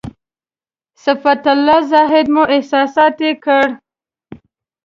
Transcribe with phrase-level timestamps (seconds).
[1.03, 3.65] صفت الله زاهدي مو احساساتي کړ.